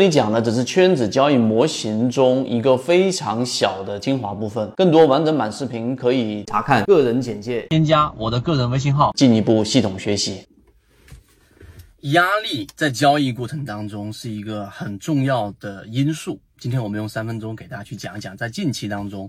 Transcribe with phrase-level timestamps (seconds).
[0.00, 10.46] 这里讲的只是圈子交易模型中一个非常小的精华部分，更多完整版视频可以查看个人简介，添加我的个人微信号，进一步系统学习。
[12.14, 16.40] 压力在交易过程当中是一个很重要的因素。
[16.58, 19.28] 今天我们用三分钟给大家去讲一讲，在近期当中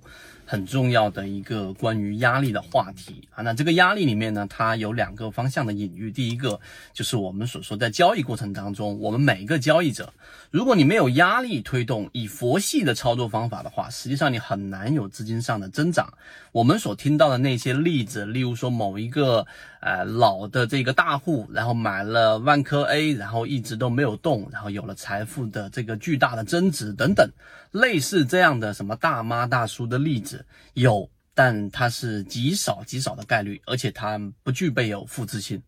[0.52, 3.42] 很重要的一个关于压力的话题啊。
[3.42, 6.12] 那这个压力里面呢，它有两个方向的隐喻。
[6.12, 6.60] 第一个
[6.92, 10.14] 就是我们所说在交易过程当中，我们每一个交易者，
[10.50, 16.14] 如果你没有压力推动，以佛系的操作方法的话，实际上你很难有资金上的增长。
[16.52, 19.48] 我们所听到的那些例子，例如说某一个
[19.80, 27.30] 呃老的这个大户，然后买了万科 A，然后一直都没有动，然后有了财富的这个巨大的增值等等，
[27.72, 35.62] 类似这样的什么大妈大叔的例子有，但它是极少极少的概率，而且它不具备有复制性，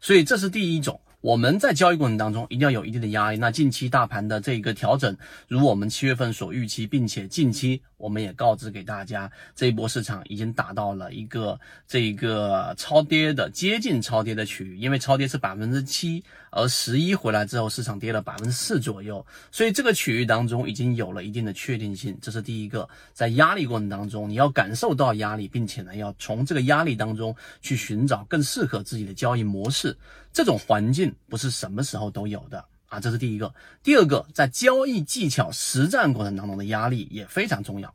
[0.00, 1.00] 所以这是第一种。
[1.20, 3.38] 我们在交易过程当中一定要有一定的压力。
[3.38, 5.16] 那近期大盘的这个调整，
[5.48, 22.18] 如我们七月份所预期，并且近期我们也告知给大家，这一波市场已经达到了一个这个超跌的接近超跌的区域，因为超跌是百分之七，而十一回来之后，市场跌了百分之四左右，所以这个区域当中已经有了一定的确定性。
[22.20, 29.96] 这是第一个，在压力过程当中，你要感受到压力，并且呢，要从这个压力当中去寻找更适合自己的交易模式。
[30.32, 33.52] 这种环境不是什么时候都有的啊，这是第一个。
[33.82, 37.94] 第二个，在交易技巧实战过程当中的压力也非常重要。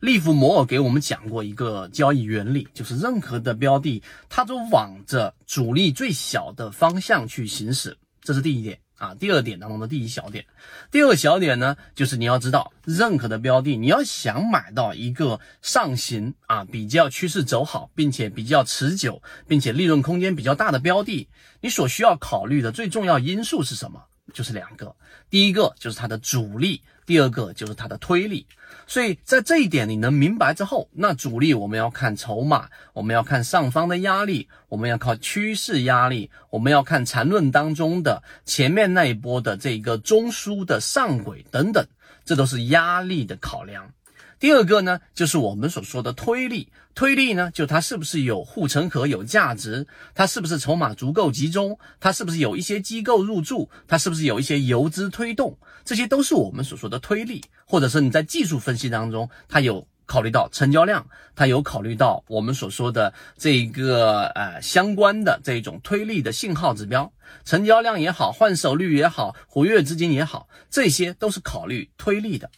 [0.00, 8.78] 利弗摩尔给我们讲过一个交易原理，就是任何的标的，它都往着阻力最小的方向去行驶，这是第一点。
[8.96, 10.44] 啊，第二点当中的第一小点，
[10.90, 21.26] 第二小点呢，就是你要知道，任何的标的，你要想买到一个上行啊，比较趋势走好，并且比较持久，并且利润空间比较大的标的，
[21.62, 24.04] 你所需要考虑的最重要因素是什么？
[24.32, 24.94] 就是两个，
[25.28, 28.46] 第一个就是它的主力，第二个就是它的推力。
[28.86, 41.86] 所以在这一点你能明白之后，那主力我们要看筹码，我们要看上方的压力，我们要靠趋势压力，我们要看缠论当中的前面那一波的这个中枢的上轨等等，
[42.24, 43.92] 这都是压力的考量。
[44.38, 46.68] 第二个呢，就是我们所说的推力。
[46.92, 49.86] 推力呢，就它是不是有护城河、有价值？
[50.14, 51.78] 它是不是筹码足够集中？
[52.00, 53.70] 它是不是有一些机构入驻？
[53.86, 55.56] 它是不是有一些游资推动？
[55.84, 61.06] 这些都是我们所说的推力，或者是你在技术分析当中，它有考虑到成交量，
[61.36, 67.10] 它有考虑到我们所说的这个呃相关的这种推力的信号指标，
[67.44, 72.50] 成交量也好，换手率也好，活跃资金也好，这些都是考虑推力的，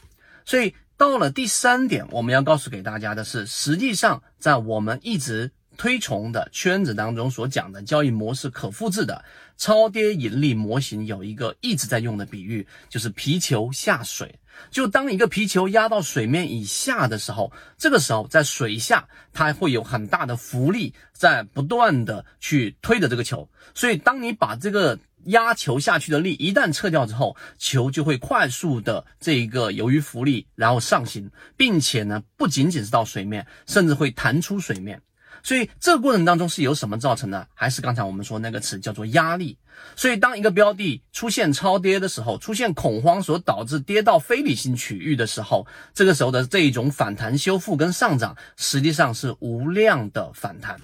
[0.47, 0.75] 所以。
[1.03, 9.25] 到了第三点，我们要告诉给大家的是，实际上在我们一直推崇的圈子当中所讲的交易模式可复制的
[9.57, 14.39] 超跌盈利模型，有一个一直在用的比喻，就是皮球下水。
[14.71, 24.97] 就当一个皮球压到水面以下的时候，这个时候在水下它会有很大的浮力在不断的去推着这个球，所以当你把这个。
[25.27, 35.01] 压球下去的力一旦撤掉之后，球就会快速的这一个由于浮力然后上行，并且呢不仅仅是到水面，甚至会弹出水面。
[35.45, 37.49] 所以这个过程当中是由什么造成的？
[37.53, 39.59] 还是刚才我们说那个词叫做压力。
[39.97, 50.81] 所以当一个标的出现超跌的时候，出现恐慌所导致跌到非理性区域的时候，这个时候的这一种反弹修复跟上涨，实际上是无量的反弹。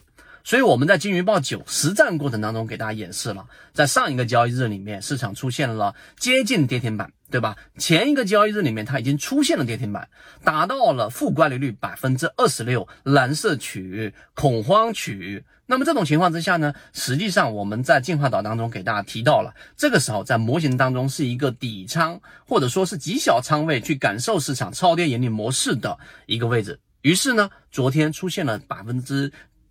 [0.48, 7.54] 所以我们在金鱼报九实战过程当中给大家演示了，在上一个交易日里面，市场出现了接近跌停板，对吧？
[7.76, 10.08] 前一个交易日里面，它已经出现了跌停板，
[10.42, 15.44] 达到了负乖离率百分之二十六，蓝色区域恐慌区域。
[15.66, 26.80] 那么这种情况之下呢，实际上我们在进化岛当中给大家提到了，这个时候在模型当中是一个底仓或者说是极小仓位去感受市场超跌盈利模式的一个位置。
[27.02, 29.30] 于是呢，昨天出现了百分之。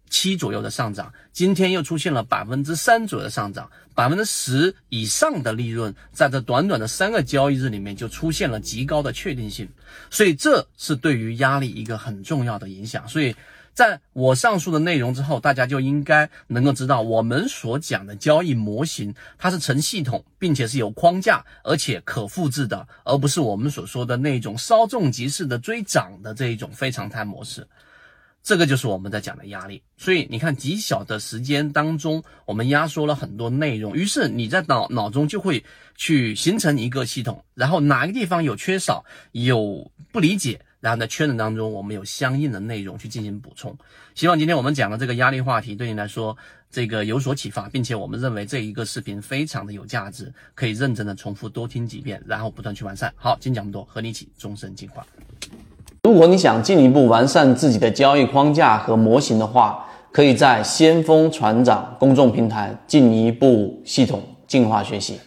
[0.09, 9.67] 七左右的上涨，今天又出现了百分之三左右的上涨，百分之十以上的利润，在这短短的三个交易日里面就出现了极高的确定性，
[10.09, 13.07] 所以这是对于压力一个很重要的影响。
[13.07, 13.35] 所以
[13.73, 27.67] 在我上述的内容之后，大家就应该能够知道，我们所讲的交易模型，它是成系统，并且是有框架，而且可复制的，而不是我们所说的那种稍纵即逝的追涨的这一种非常态模式。
[28.47, 35.61] 这个就是我们在讲的压力，所以你看极小的时间当中，我们压缩了很多内容，于是你在脑脑中就会
[35.97, 39.03] 去形成一个系统，然后哪个地方有缺少、
[39.33, 43.77] 有不理解，然后在圈子当中我们有相应的内容去进行补充。
[44.15, 46.37] 希望今天我们讲的这个压力话题对你来说，
[46.71, 53.13] 这个有所启发，并且我们认为这一个视频非常的有价值，可以认真的重复多听几遍，然后不断去完善。
[53.17, 55.05] 好，今天讲这么多，和你一起终身进化。
[56.07, 65.19] 如果你想进一步完善自己的交易框架和模型的话，可以在先锋船长公众平台进一步系统进化学习。